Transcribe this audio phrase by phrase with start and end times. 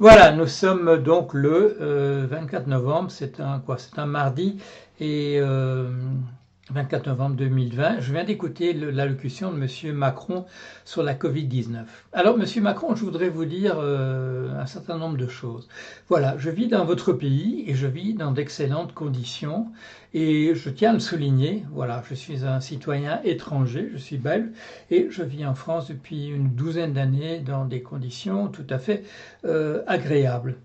[0.00, 4.58] Voilà, nous sommes donc le 24 novembre, c'est un quoi C'est un mardi
[4.98, 5.40] et
[6.70, 9.94] 24 novembre 2020, je viens d'écouter l'allocution de M.
[9.94, 10.46] Macron
[10.86, 11.84] sur la Covid-19.
[12.14, 12.62] Alors, M.
[12.62, 15.68] Macron, je voudrais vous dire euh, un certain nombre de choses.
[16.08, 19.66] Voilà, je vis dans votre pays et je vis dans d'excellentes conditions
[20.14, 21.64] et je tiens à le souligner.
[21.70, 24.48] Voilà, je suis un citoyen étranger, je suis belge
[24.90, 29.04] et je vis en France depuis une douzaine d'années dans des conditions tout à fait
[29.44, 30.56] euh, agréables.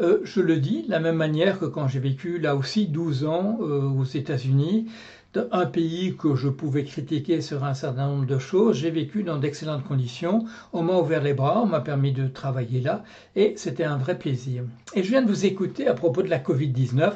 [0.00, 3.24] Euh, je le dis de la même manière que quand j'ai vécu là aussi 12
[3.24, 4.86] ans aux États-Unis,
[5.36, 8.78] un pays que je pouvais critiquer sur un certain nombre de choses.
[8.78, 10.44] J'ai vécu dans d'excellentes conditions.
[10.72, 13.04] On m'a ouvert les bras, on m'a permis de travailler là
[13.36, 14.64] et c'était un vrai plaisir.
[14.94, 17.12] Et je viens de vous écouter à propos de la Covid-19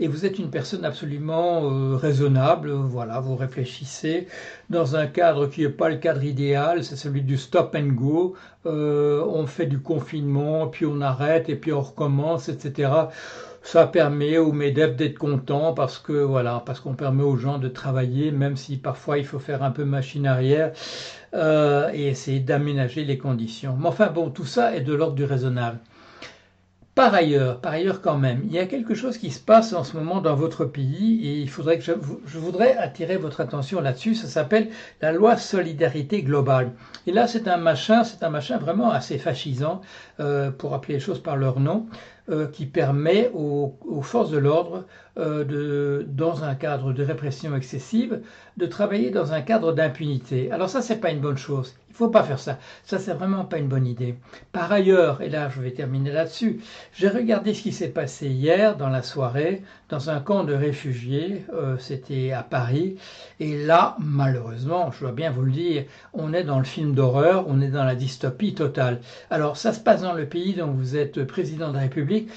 [0.00, 2.72] et vous êtes une personne absolument euh, raisonnable.
[2.72, 4.26] Voilà, vous réfléchissez
[4.68, 8.34] dans un cadre qui n'est pas le cadre idéal, c'est celui du stop and go.
[8.66, 12.90] Euh, on fait du confinement, puis on arrête et puis on recommence, etc
[13.62, 17.68] ça permet aux MEDEF d'être contents parce que voilà, parce qu'on permet aux gens de
[17.68, 20.72] travailler, même si parfois il faut faire un peu machine arrière
[21.34, 23.76] euh, et essayer d'aménager les conditions.
[23.78, 25.78] Mais enfin bon, tout ça est de l'ordre du raisonnable.
[26.94, 29.82] Par ailleurs, par ailleurs quand même, il y a quelque chose qui se passe en
[29.82, 34.14] ce moment dans votre pays et il faudrait que je, voudrais attirer votre attention là-dessus.
[34.14, 34.68] Ça s'appelle
[35.00, 36.72] la loi solidarité globale.
[37.06, 39.80] Et là, c'est un machin, c'est un machin vraiment assez fascisant
[40.20, 41.86] euh, pour appeler les choses par leur nom.
[42.30, 44.86] Euh, qui permet aux, forces de l'ordre,
[45.18, 48.20] euh, dans un cadre de répression excessive,
[48.56, 50.48] de travailler dans un cadre d'impunité.
[50.52, 51.74] Alors ça, c'est pas une bonne chose.
[51.92, 52.58] Il faut pas faire ça.
[52.84, 54.14] Ça, c'est vraiment pas une bonne idée.
[54.50, 56.60] Par ailleurs, et là, je vais terminer là-dessus,
[56.94, 61.44] j'ai regardé ce qui s'est passé hier dans la soirée dans un camp de réfugiés.
[61.52, 62.96] Euh, c'était à Paris.
[63.40, 67.44] Et là, malheureusement, je dois bien vous le dire, on est dans le film d'horreur,
[67.46, 69.00] on est dans la dystopie totale.
[69.28, 72.30] Alors, ça se passe dans le pays dont vous êtes président de la République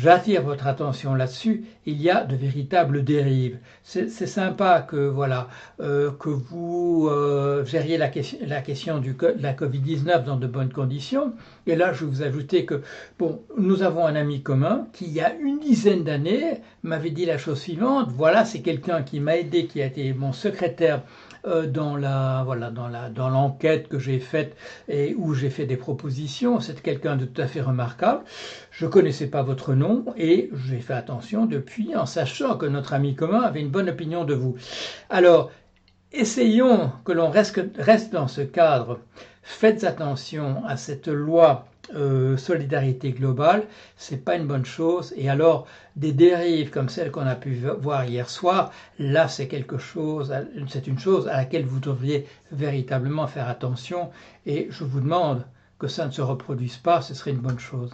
[0.00, 1.64] J'attire votre attention là-dessus.
[1.84, 3.58] Il y a de véritables dérives.
[3.82, 5.48] C'est sympa que voilà
[5.80, 11.34] euh, que vous euh, gériez la, question, du, de la Covid-19 dans de bonnes conditions.
[11.66, 12.80] Et là, je vous ajouter que
[13.18, 17.26] bon, nous avons un ami commun qui, il y a une dizaine d'années, m'avait dit
[17.26, 18.10] la chose suivante.
[18.12, 21.02] Voilà, c'est quelqu'un qui m'a aidé, qui a été mon secrétaire
[21.44, 24.56] dans la voilà dans la dans l'enquête que j'ai faite
[24.88, 26.60] et où j'ai fait des propositions.
[26.60, 28.24] C'est quelqu'un de tout à fait remarquable.
[28.70, 33.14] Je connaissais pas votre nom et j'ai fait attention depuis en sachant que notre ami
[33.14, 34.56] commun avait une bonne opinion de vous.
[35.10, 35.50] Alors
[36.12, 39.00] essayons que l'on reste, reste dans ce cadre.
[39.42, 43.64] Faites attention à cette loi euh, solidarité globale,
[43.96, 45.12] c'est pas une bonne chose.
[45.16, 45.66] Et alors,
[45.96, 50.32] des dérives comme celles qu'on a pu voir hier soir, là, c'est quelque chose,
[50.68, 54.10] c'est une chose à laquelle vous devriez véritablement faire attention.
[54.46, 55.44] Et je vous demande
[55.78, 57.90] que ça ne se reproduise pas, ce serait une bonne chose.